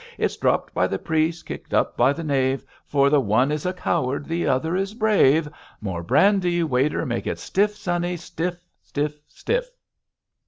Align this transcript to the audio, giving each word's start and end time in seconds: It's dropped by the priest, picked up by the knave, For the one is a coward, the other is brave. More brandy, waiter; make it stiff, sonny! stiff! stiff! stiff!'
It's 0.17 0.35
dropped 0.35 0.73
by 0.73 0.87
the 0.87 0.97
priest, 0.97 1.45
picked 1.45 1.75
up 1.75 1.95
by 1.95 2.11
the 2.11 2.23
knave, 2.23 2.65
For 2.87 3.11
the 3.11 3.19
one 3.19 3.51
is 3.51 3.67
a 3.67 3.71
coward, 3.73 4.25
the 4.25 4.47
other 4.47 4.75
is 4.75 4.95
brave. 4.95 5.47
More 5.79 6.01
brandy, 6.01 6.63
waiter; 6.63 7.05
make 7.05 7.27
it 7.27 7.37
stiff, 7.37 7.75
sonny! 7.75 8.17
stiff! 8.17 8.57
stiff! 8.81 9.19
stiff!' 9.27 9.69